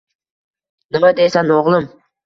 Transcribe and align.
—Nima 0.97 1.15
deysan, 1.23 1.57
o'g'lim. 1.61 1.91